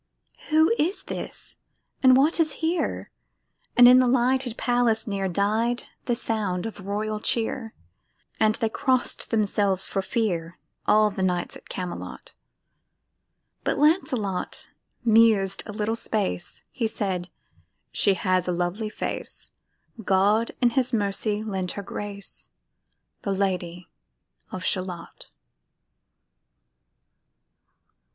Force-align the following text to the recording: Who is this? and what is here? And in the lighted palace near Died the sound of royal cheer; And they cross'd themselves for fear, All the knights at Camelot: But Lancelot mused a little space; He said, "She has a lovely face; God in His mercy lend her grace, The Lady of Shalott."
Who 0.49 0.73
is 0.79 1.03
this? 1.03 1.57
and 2.01 2.17
what 2.17 2.39
is 2.39 2.53
here? 2.65 3.11
And 3.77 3.87
in 3.87 3.99
the 3.99 4.07
lighted 4.07 4.57
palace 4.57 5.05
near 5.05 5.27
Died 5.27 5.89
the 6.05 6.15
sound 6.15 6.65
of 6.65 6.87
royal 6.87 7.19
cheer; 7.19 7.75
And 8.39 8.55
they 8.55 8.69
cross'd 8.69 9.29
themselves 9.29 9.85
for 9.85 10.01
fear, 10.01 10.57
All 10.87 11.11
the 11.11 11.21
knights 11.21 11.55
at 11.55 11.69
Camelot: 11.69 12.33
But 13.63 13.77
Lancelot 13.77 14.69
mused 15.05 15.61
a 15.67 15.71
little 15.71 15.95
space; 15.95 16.63
He 16.71 16.87
said, 16.87 17.29
"She 17.91 18.15
has 18.15 18.47
a 18.47 18.51
lovely 18.51 18.89
face; 18.89 19.51
God 20.03 20.49
in 20.61 20.71
His 20.71 20.91
mercy 20.91 21.43
lend 21.43 21.73
her 21.73 21.83
grace, 21.83 22.49
The 23.21 23.33
Lady 23.35 23.87
of 24.51 24.65
Shalott." 24.65 25.29